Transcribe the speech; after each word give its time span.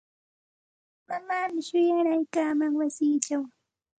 Mamaami 1.07 1.59
shuwaraykaaman 1.67 2.73
wasichaw. 2.79 3.43